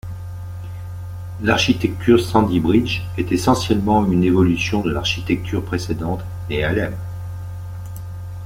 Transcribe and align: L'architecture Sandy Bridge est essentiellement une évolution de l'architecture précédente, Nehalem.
L'architecture 1.43 2.19
Sandy 2.19 2.59
Bridge 2.59 3.03
est 3.19 3.31
essentiellement 3.31 4.03
une 4.07 4.23
évolution 4.23 4.81
de 4.81 4.89
l'architecture 4.91 5.63
précédente, 5.63 6.21
Nehalem. 6.49 6.97